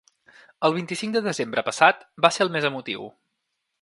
[0.69, 3.07] El vint-i-cinc de desembre passat va ser el més emotiu.